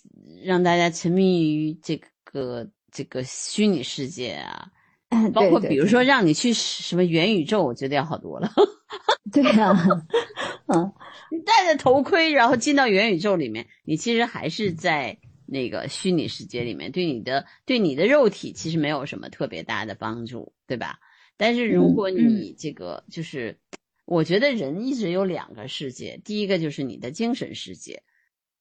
[0.45, 4.71] 让大家沉迷于这个这个虚拟世界啊，
[5.35, 8.49] 包括比如说让你去什么元宇宙，我觉得要好多了。
[9.33, 9.75] 对啊，
[10.67, 10.93] 嗯，
[11.29, 20.97] 你戴着头盔，然后进到元宇宙里面，你其实还是在那个虚拟世界里面，对你的对你的肉体其实没有什么特别大的帮助，对吧？
[21.35, 23.59] 但是如果你这个就是，
[24.05, 28.03] 我觉得人一直有两个世界，第一个就是你的精神世界，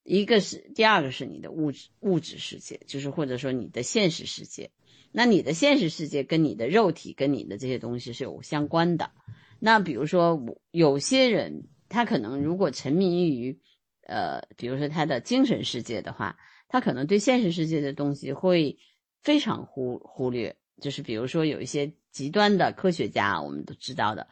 [0.02, 4.70] 一个是第二个是你的物质物质世界，就是或者说你的现实世界。
[5.12, 9.12] 那你的现实世界跟你的肉体跟你的这些东西是有相关的。
[9.60, 13.60] 那比如说，有些人他可能如果沉迷于，
[14.08, 16.36] 呃，比如说他的精神世界的话，
[16.68, 18.76] 他可能对现实世界的东西会
[19.22, 20.56] 非常忽忽略。
[20.80, 24.26] 就是比如说有一些极端的科学家，我们都知道的，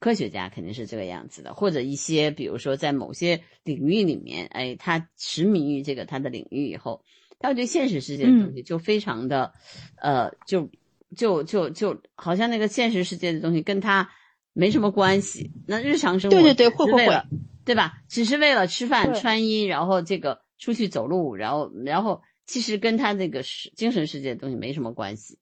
[0.00, 7.02] 科学家肯定是这个样子的，或者一些比如说在某些领域里面，哎，他痴迷于这个他的领域以后，
[7.38, 9.52] 他对现实世界的东西就非常的，
[9.96, 10.70] 呃，就
[11.16, 14.10] 就就就好像那个现实世界的东西跟他
[14.52, 15.50] 没什么关系。
[15.66, 17.22] 那日常生活对对对会会会
[17.64, 18.02] 对吧？
[18.08, 25.38] 只是为了吃饭、穿衣，然后这个出去走路，然后然后其实跟他这个世精神世界的东西没什么关系。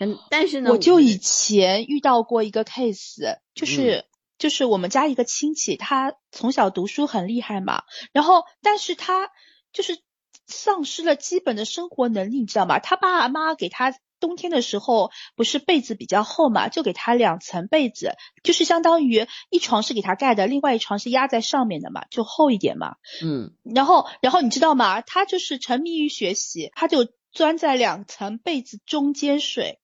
[0.00, 4.06] 跟但是呢，我就以前遇到过一个 case，就是、
[4.38, 7.82] 就是我们家一个亲戚，他从小读书很厉害嘛，
[8.12, 9.30] 然后但是他
[9.74, 9.98] 就是
[10.46, 12.78] 丧失了基本的生活能力，你知道吗？
[12.78, 22.96] 他爸妈给他冬天的时候不是被子比较厚嘛，就给他两层被子，就是相当于一床是给他盖的，另外一床是压在上面的嘛，就厚一点嘛。
[23.22, 25.02] 嗯然后，然后你知道吗？
[25.02, 29.78] 他就是沉迷于学习，他就钻在两层被子中间睡。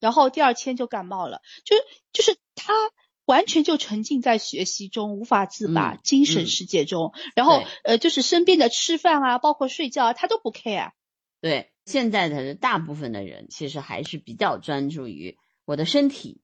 [0.00, 1.82] 然后第二天就感冒了，就是
[2.12, 2.72] 就是他
[3.26, 10.90] 完全就沉浸在学习中无法自拔，嗯精神嗯世界中，然后呃就是身边的吃饭啊，包括睡觉啊，他都不 care。
[11.40, 16.42] 对，现在的大部分的人其实还是比较专注于我的身体，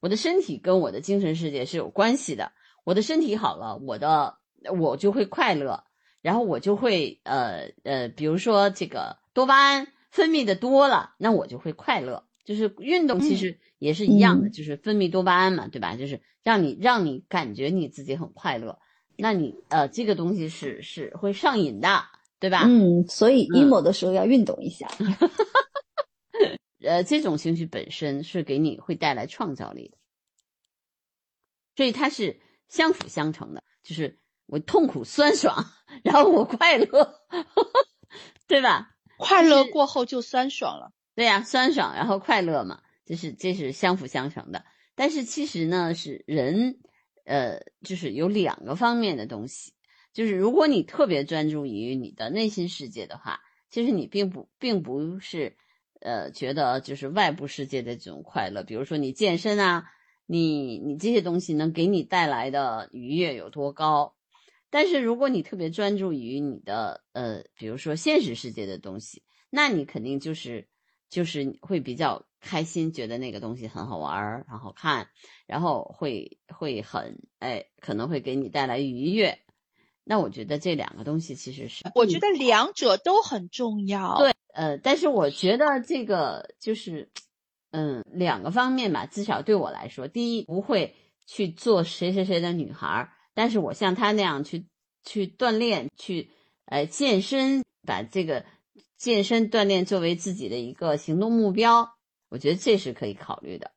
[0.00, 2.52] 我的身体跟我的精神世界是有关系的。
[2.84, 4.38] 我的身体好了，我的
[4.78, 5.84] 我就会快乐，
[6.20, 12.26] 然后我就会呃呃，比如说这个多巴胺分泌的多了，那我就会快乐。
[12.44, 15.96] 就是运动其实也是一样的，嗯就是分泌多巴胺嘛，对吧？
[15.96, 18.78] 就是让你让你感觉你自己很快乐，
[19.16, 22.04] 那你呃这个东西是是会上瘾的，
[22.38, 22.64] 对吧？
[22.66, 24.88] 嗯，所以嗯 emo 的时候要运动一下。
[26.80, 29.96] 呃，这种情绪本身是给你会带来创造力的，
[31.76, 33.64] 所以它是相辅相成的。
[33.82, 35.64] 就是我痛苦酸爽，
[36.02, 37.20] 然后我快乐，
[38.46, 38.90] 对吧？
[39.16, 40.92] 快乐过后就酸爽了。
[41.14, 44.64] 对呀、酸爽然后快乐嘛，这是这是相辅相成的。
[44.94, 46.78] 但是其实呢，是人，
[47.24, 49.72] 呃，就是有两个方面的东西。
[50.12, 55.56] 就是如果你特别专注于你的内心世界的话，其实你并不并不是，
[56.00, 59.84] 呃，觉得就是外部世界的这种快乐，比如说你健身啊，
[60.26, 64.14] 你你这些东西能给你带来的愉悦有多高。
[64.70, 70.68] 但是如果你特别专注于你的呃，比如说现实世界的东西，那你肯定就是
[71.08, 75.08] 就是会比较开心，觉得那个东西很好玩儿，很好看，
[75.46, 79.38] 然后会会很哎，可能会给你带来愉悦。
[80.04, 84.18] 那我觉得这两个东西其实是我觉得两者都很重要。
[84.18, 87.10] 对，呃，但是我觉得这个就是，
[87.70, 90.94] 嗯，两个方面吧，至少对我来说，第一不会
[91.26, 94.66] 去做谁谁谁的女孩儿，但是我像她那样去
[95.04, 96.28] 去锻炼，去
[96.66, 98.44] 呃健身，把这个
[98.96, 101.94] 健身锻炼作为自己的一个行动目标，
[102.28, 103.72] 我觉得这是可以考虑的。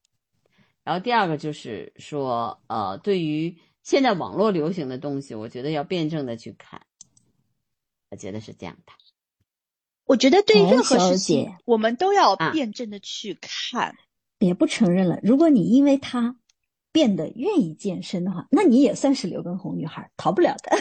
[0.84, 6.82] 然后第二个就是说，呃，对于现在网络流行的东西，我觉得要辩证的去看，
[8.10, 8.94] 我觉得是这样的。
[10.06, 13.98] 我觉得对哎任何事情，我们都要啊辩证的去看。
[14.38, 15.20] 别不承认了。
[15.24, 16.38] 如果你因为他
[16.92, 20.78] 变得愿意健身的话，那你也算是刘畊宏女孩，逃不了的。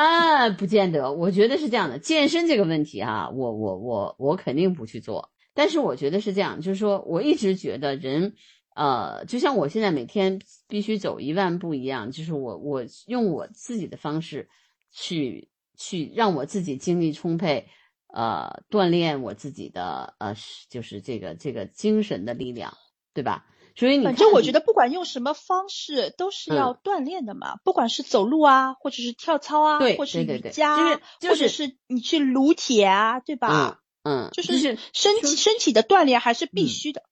[0.00, 1.98] 啊，不见得，我觉得是这样的。
[1.98, 5.30] 健身这个问题啊、我我我我肯定不去做。
[5.52, 8.34] 但是我觉得是这样，就是说，我一直觉得人，
[8.74, 14.48] 呃，就像我现在每天必须走一万步一样，就是我我用我自己的方式
[14.90, 17.66] 去去让我自己精力充沛，
[18.14, 20.34] 呃，锻炼我自己的呃，
[20.70, 22.72] 就是这个这个精神的力量，
[23.12, 23.44] 对吧？
[23.76, 27.56] 所以你反正我觉得不管用什么方式，都是要锻炼的嘛。
[27.64, 33.80] 不管是走路啊，或者是跳操啊，对或是对对对瑜伽啊，就是就是或者是你去撸铁啊，对吧？
[34.02, 37.02] 嗯嗯，就就是是身体身体的锻炼还是必须的，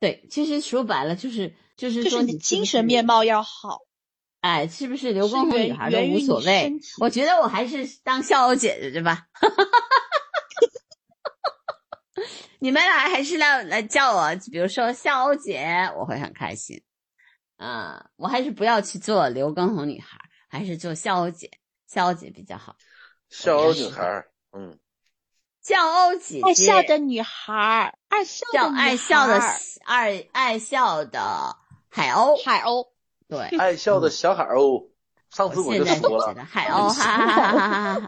[0.00, 3.80] 对，其实说白了就是就是说你精神面貌要好。
[4.40, 6.72] 哎，是不是刘是畊宏源女孩都无所谓？
[6.98, 9.26] 我觉得我还是当笑傲姐姐去吧。
[12.60, 16.82] 你们俩还是来来叫我，比如说笑欧姐，我会很开心。
[17.56, 20.18] 啊、我还是不要去做刘畊宏女孩，
[20.48, 21.50] 还是做笑欧姐，
[21.86, 22.76] 笑欧姐比较好。
[23.28, 24.78] 笑欧女孩儿，嗯，
[25.62, 29.40] 笑欧姐姐，爱笑的女孩儿，爱笑的爱笑的
[29.84, 31.56] 爱爱笑的
[31.88, 32.88] 海鸥，海鸥，
[33.28, 34.90] 对， 爱笑的小海鸥，
[35.30, 38.00] 上次我就说了，海鸥，哈哈哈哈哈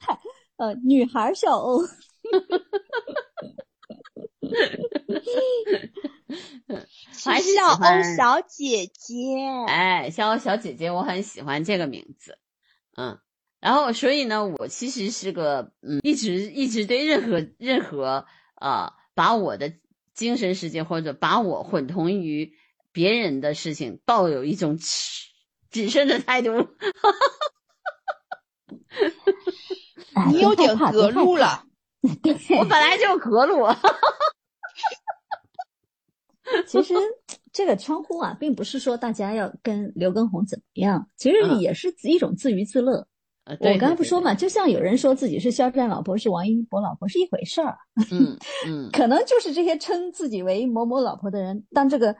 [0.00, 0.20] 哈。
[0.58, 1.86] 呃，女孩笑欧，我
[7.24, 9.14] 还是喜笑欢鸥小姐姐。
[9.66, 12.38] 哎，笑傲小姐姐，我很喜欢这个名字，
[12.96, 13.18] 嗯，
[13.60, 18.26] 然后所以呢，我其实是个嗯，一直一直对任何任何
[18.60, 19.72] 呃，把我的
[20.14, 22.52] 精神世界或者把我混同于
[22.92, 24.88] 别人的事情，抱有一种谨
[25.70, 26.68] 谨慎的态度。
[30.14, 31.36] 哎 你有点隔路。
[31.36, 31.64] 了，
[32.02, 33.66] 我本来就格鲁，
[36.66, 36.94] 其实
[37.52, 43.06] 这个称呼啊，并不是说大家要跟刘畊宏怎么样，其实嗯也是一种自娱自乐。
[43.48, 47.78] 我刚才对对不说嘛，就像有人说自己是肖战老婆，是王一博老婆是一回事儿，
[48.10, 52.10] 嗯 嗯，可能就是这些称自己为某某老婆的人，当这个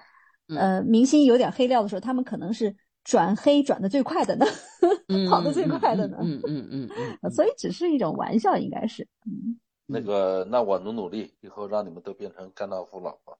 [0.48, 4.46] 嗯呃明星有点黑料的时候，他们可能是转黑转的最快的呢，
[5.08, 6.16] 嗯跑的最快的呢。
[6.22, 6.88] 嗯嗯嗯，
[7.32, 9.02] 所以只是一种玩笑，应该是。
[9.26, 13.38] 嗯，那个，那我努努力，以后让你们都变成甘道夫老婆。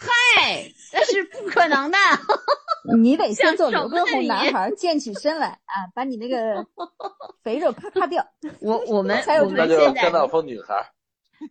[0.00, 1.98] 嗨，那是不可能的。
[3.02, 6.64] 你得先做像刘畊宏男孩儿，健起身来啊，把你那个
[7.42, 8.24] 肥肉咔咔掉。
[8.60, 10.92] 我我 们才有我那就们现在甘道夫女孩，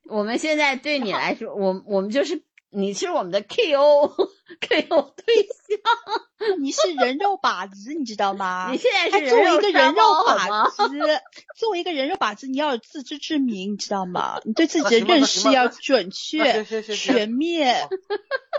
[0.10, 4.08] 我们现在对你来说，我我们就是你是我们的 KO
[4.62, 8.70] KO 对象， 你是人肉靶子，你知道吗？
[8.72, 11.22] 你现在是作为是人肉一个人肉靶子，
[11.56, 14.40] 作为一个人肉靶子，你要有自知之明，你知道吗？
[14.44, 17.88] 你对自己的认识要准确全面。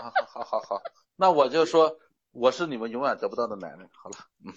[0.01, 0.81] 好好好好好，
[1.15, 1.97] 那我就说
[2.31, 3.89] 我是你们永远得不到的男人。
[3.91, 4.53] 好了，嗯，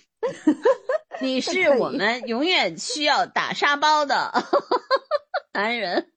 [1.20, 4.32] 你是我们永远需要打沙包的
[5.53, 6.12] 男人。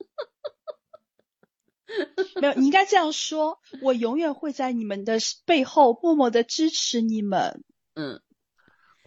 [2.41, 7.64] 没有，你应该这样说：我永远会在你们的背后默默的支持你们。
[7.96, 8.22] 嗯，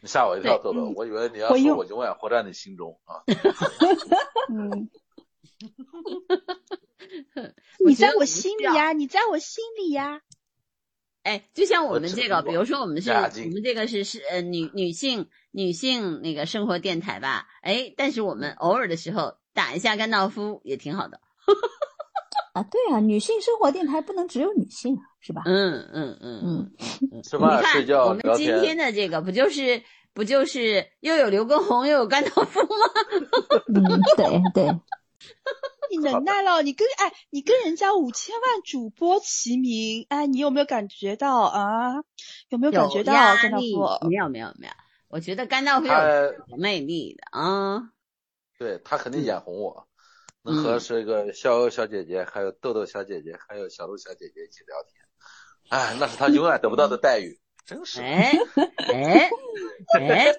[0.02, 3.22] 你吓我一跳，豆豆，嗯我以为你要说我永远活在你心中啊。
[4.50, 4.88] 嗯，
[7.84, 10.22] 你在我心里呀，你在我心里呀。
[11.24, 21.20] 哎，就像我们这个，比如说我们是，我们这个是是呃女女性女性那个生活电台吧，哎，但是我们偶尔的时候打一下甘道夫也挺好的。
[22.54, 25.42] 啊，对啊，女性生活电台不能只有女性啊，是吧？
[25.46, 26.72] 嗯嗯嗯嗯，
[27.12, 32.68] 嗯， 吃饭你看睡觉我们今天天的这个不就是不就是又有刘畊宏又有甘道夫吗？
[33.74, 34.80] 嗯，对对，
[35.90, 41.94] 你能耐了，你跟哎，你跟人家五千万主播齐名，哎，你有没有感觉到啊？
[42.50, 44.08] 有没有感觉到压甘道力夫？
[44.08, 44.72] 没有没有没有，
[45.08, 47.90] 我觉得甘道夫有魅力的啊。
[48.58, 49.87] 对他肯定嗯眼红我，能
[50.52, 55.04] 和嗯这个逍遥小姐姐、还有豆豆小姐姐、还有小鹿小姐姐一起聊天，
[55.70, 58.00] 哎，那是他永远得不到的待遇， 真是。
[58.00, 58.32] 哎
[58.92, 59.30] 哎
[60.00, 60.34] 哎，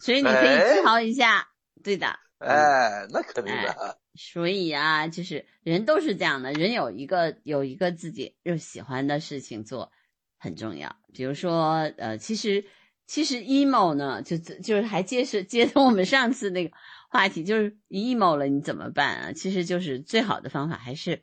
[0.00, 1.48] 所以你可以哎自豪一下，
[1.82, 2.06] 对的。
[2.38, 3.98] 哎，那肯定哎的。
[4.16, 9.90] 所以啊，就是人都是这样的，人有一个有一个自己又喜欢的事情做
[10.38, 10.94] 很重要。
[11.12, 12.64] 比如说，呃，其实
[13.06, 16.76] 其实 emo 呢，就就是还接着接着我们上次那个
[17.14, 19.32] 话题，就是 emo 了你怎么办啊？
[19.32, 21.22] 其实就是最好的方法还是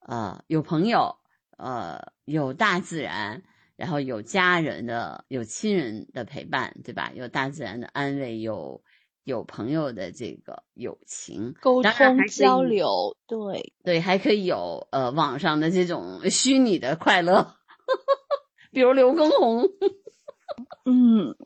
[0.00, 1.14] 呃有朋友，
[1.56, 3.44] 呃有大自然，
[3.76, 7.12] 然后有家人的有亲人的陪伴，对吧？
[7.14, 8.82] 有大自然的安慰，有
[9.22, 17.54] 有朋友的这个友情，沟通交流，对，对，还可以有呃网上的这种虚拟的快乐，
[18.72, 19.62] 比如刘畊宏。
[20.84, 21.36] 嗯，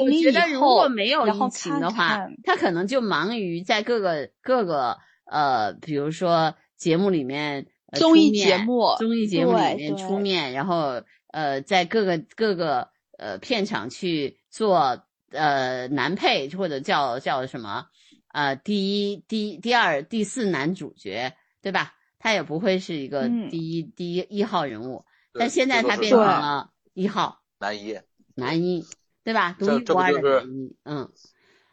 [0.00, 7.66] 我觉得如果，没有疫情的话看，他可能就忙于在各个各个呃，比如说节目里面。
[7.92, 12.88] 呃综艺节目综艺节目里面出面，然后呃，在各个各个
[13.18, 17.86] 呃片场去做呃男配或者叫叫什么
[18.32, 21.94] 呃第一第第二第四男主角，对吧？
[22.18, 27.96] 他也不会是一个嗯第一、第一一号人物，但现在他变成了一号男一，
[28.34, 28.84] 男一，
[29.24, 29.56] 对吧？
[29.58, 31.12] 独这一无二的这不就是嗯。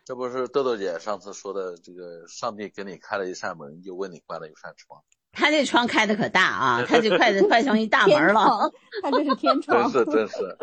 [0.04, 8.34] 这不是豆豆姐上次说的，这个上帝给你开了一扇门，又为你关了一扇窗， 他这窗开的可大啊，他就快 快成一大门了。
[8.42, 8.72] 天窗，
[9.04, 10.58] 它这是天真窗，是真是。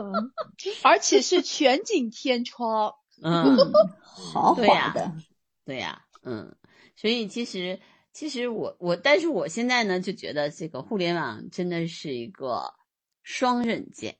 [0.00, 0.32] 嗯，
[0.82, 2.94] 而且是全景天窗。
[3.22, 3.56] 嗯，
[4.02, 5.12] 豪对呀华的，
[5.64, 6.56] 对呀，嗯，
[6.96, 7.78] 所以其实
[8.12, 12.74] 其实我我，但是我现在呢就觉得这个互联网真的是一个
[13.22, 14.16] 双刃剑，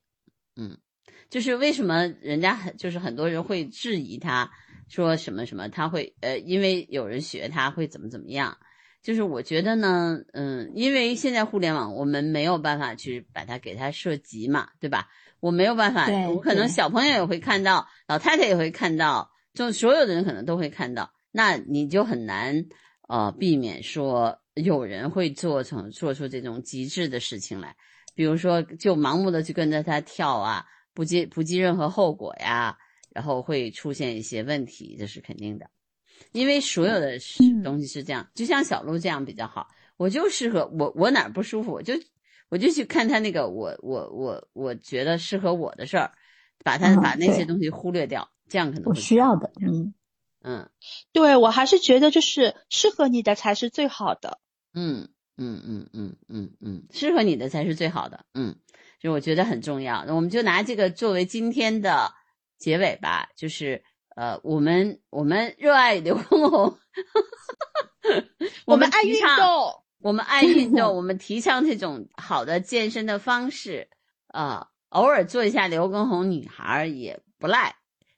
[0.54, 0.78] 嗯，
[1.32, 4.50] 就是为什么人家很就是很多人会质疑他
[4.86, 8.58] 说什么什么，他会呃，因为有人学他会怎么怎么样。
[9.00, 15.08] 就是我觉得呢，嗯，因为现在互联网我们没有办法去把它给它涉及嘛，对吧？
[15.40, 22.66] 我没有办法，我可能小朋友也会看到，老太太也会看到，就所有的人可能都会看到，那你就很难
[23.08, 27.74] 呃避免说有人会做成做出这种极致的事情来，
[28.14, 32.76] 比如说就盲目的去跟着他跳啊，不计不计任何后果呀，
[33.10, 35.70] 然后会出现一些问题，这是肯定的。
[36.32, 37.18] 因为所有的
[37.64, 41.94] 东西是这样，就像小鹿这样比较好，我就适合我我哪儿不舒服，我就
[42.48, 46.12] 我就去看他那个我我我我觉得适合我的事儿，
[46.62, 49.94] 把他、嗯把那些东西忽略掉，这样可能我需要的，嗯，
[50.42, 50.70] 嗯
[51.12, 54.38] 对我还是觉得就是适合你的才是最好的。
[54.74, 58.56] 嗯嗯嗯嗯嗯嗯，适合你的才是最好的，嗯，
[59.02, 60.04] 就我觉得很重要。
[60.06, 62.14] 那我们就拿这个作为今天的
[62.56, 63.82] 结尾吧，就是
[64.14, 66.78] 呃，我们我们热爱刘畊宏，
[68.64, 73.88] 我们爱运动，我们爱运动， 我们提倡这种好的健身的方式，
[74.28, 77.74] 呃，偶尔做一下刘畊宏女孩儿也不赖。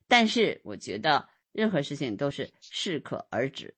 [0.07, 3.75] 但是我觉得任何事情都是适可而止，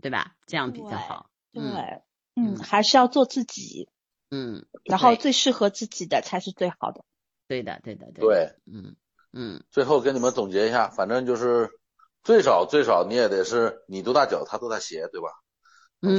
[0.00, 0.32] 对吧？
[0.46, 1.28] 这样比较好。
[1.52, 1.62] 对，
[2.34, 3.90] 嗯还是要做自己，
[4.30, 7.04] 嗯，然后最适合自己的才是最好的。
[7.48, 8.20] 对的，对的，对的。
[8.20, 8.96] 对，嗯
[9.32, 11.70] 嗯，最后给你们总结一下，反正就是
[12.24, 15.28] 最少最少你也得是你多大脚他多大鞋，对吧？
[16.02, 16.18] 嗯，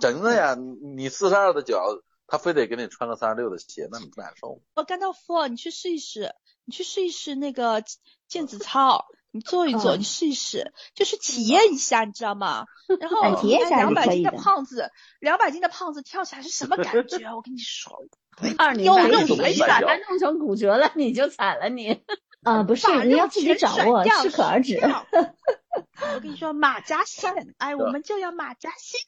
[0.00, 1.84] 真的呀，你四十二的脚，
[2.26, 4.60] 他非得给你穿个三十六的鞋，那你不难受吗？
[4.74, 7.82] 哦，甘道夫，你去试一试，你去试一试那个
[8.30, 9.06] 毽子操，
[9.36, 12.66] 你做一做，嗯你试一试，就是体验一下，你知道吗？
[13.00, 17.32] 然后哎体验一下两百斤的胖子，两百斤的胖子跳起来是什么感觉？
[17.34, 17.92] 我跟你说，
[18.58, 22.02] 告诉你，有把用没你你把它弄成骨折了，你就惨了你。
[22.42, 24.78] 啊，不是，你要自己掌握，适可而止。
[26.14, 29.00] 我跟你说，马甲线，哎，我们就要马甲线。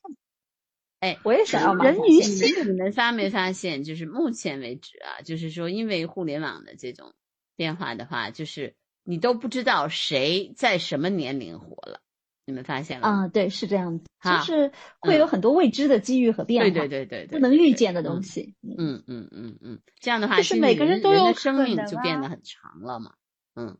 [1.00, 7.14] 哎我也想要马人甲线你们发没发现，就是目前为止啊，就是说，因为互联网的这种
[7.54, 8.74] 变化的话，就是
[9.08, 12.02] 你都不知道谁在什么年龄活了，
[12.44, 13.24] 你们发现了吗？
[13.24, 18.54] 啊，对，是这样子，就是会有很多未知的机遇和变化，对对对对对，不能预见的嗯东西。
[18.60, 23.14] 嗯嗯嗯嗯嗯，这样的话，就是每个人都有的生命就变得很长了嘛。
[23.54, 23.78] 嗯，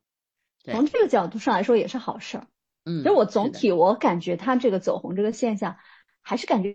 [0.64, 2.46] 对从这个角度上来说也是好事儿。
[2.86, 5.76] 嗯，其实我总体我感觉他这个走红这个现象，
[6.22, 6.74] 还是感觉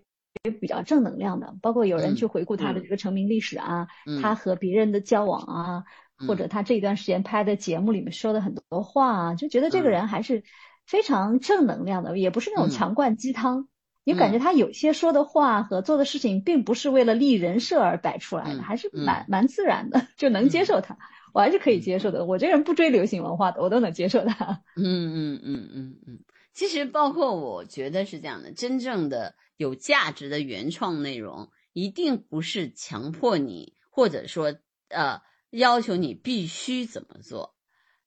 [0.60, 1.56] 比较正能量的。
[1.60, 5.84] 包括有人嗯去回顾他的这个成名历史啊，嗯他和别人的交往啊，
[6.16, 10.44] 或嗯者他这一段时间拍的节目里面说的很多话啊，就觉得这个嗯人还是
[10.86, 13.68] 非常正能量的，也不是那种嗯强灌鸡汤。
[14.04, 20.98] 你感觉嗯他有些说的话和做的事情，并不是为了立人设而摆出来的，嗯还是嗯蛮蛮自然的，就能接嗯受他。
[21.32, 22.24] 我还是可以接受的。
[22.26, 24.62] 我这个人不追流行文化的，我都能接受他。
[24.76, 26.18] 嗯嗯嗯嗯嗯，
[26.52, 34.54] 其实包括我觉得是这样的，真正的有价值的原创内容，一定不是强迫你，或者说
[34.90, 35.22] 呃
[35.58, 37.54] 要求你必须怎么做。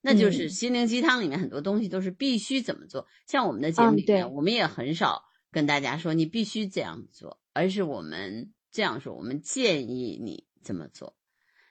[0.02, 11.16] 那就是嗯心灵鸡汤里面很多东西都是必须怎么做，像我们的节目嗯里面，我们也很少跟大家说你必须这样做，而是我们这样说，我们建议你这么做。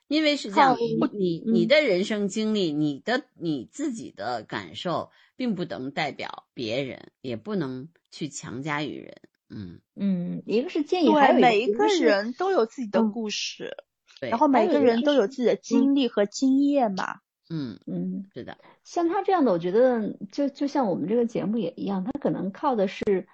[0.09, 0.77] 因为是这样，
[1.13, 9.15] 你你的人生经历，你的你自己的感受，并不能代表别人，也不能去强加于人。
[9.49, 13.11] 嗯，嗯，一个是建议，还对，有每一个一个人都有自己的嗯。
[13.13, 13.75] 故事，对，
[14.21, 17.21] 然后每个人都有自己的经历和经验嘛。
[17.49, 23.29] 嗯，嗯，是的，像他这样的，我觉得就就像我们这个节目也一样，他可能靠的是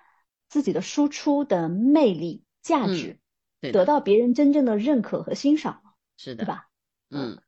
[0.49, 3.18] 自己的输出的魅力、价嗯值，
[3.61, 5.80] 对，得到别人真正的认可和欣赏，
[6.18, 6.47] 是的，对？
[6.47, 6.68] 吧？
[7.11, 7.39] 嗯，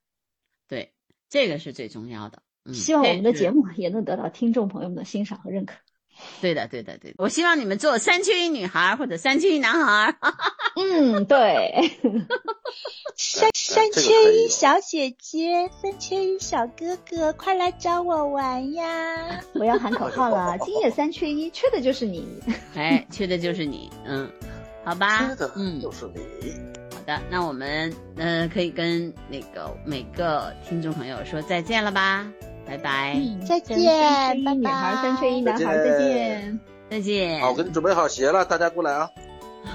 [0.66, 0.95] 对，
[1.28, 2.43] 这个是最重要的。
[2.64, 5.76] 嗯，希望我们的节，目也能得到听众朋友们的欣赏和认可。
[6.41, 7.17] 对的，对的，对的。
[7.19, 10.17] 我希望你们做三缺一女孩儿或者三缺一男孩儿。
[10.77, 11.91] 嗯，对，
[13.17, 19.41] 三三缺一小姐姐，三缺一小哥哥，快来找我玩呀！
[19.55, 22.27] 我要喊口号了，今夜三缺一，缺的就是你。
[22.75, 23.91] 哎，缺的就是你。
[24.05, 24.31] 嗯，
[24.85, 25.53] 好吧缺的。
[25.57, 26.21] 嗯，就是你。
[26.95, 32.27] 好的，那我们呃可以跟那个每个听众朋友说再见了吧，
[32.67, 35.41] 拜拜，再三见，缺一拜女孩，三缺一。
[35.41, 36.61] 男孩，再见。
[36.91, 37.41] 再见。
[37.41, 39.11] 好，我给你准备好鞋了，大家过来啊！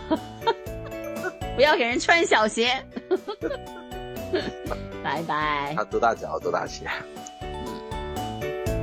[1.56, 2.72] 不要给人穿小鞋。
[5.04, 5.74] 拜拜。
[5.76, 6.86] 他多大脚，多大鞋，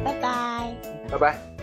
[0.05, 0.75] 拜拜。
[1.11, 1.56] 拜拜。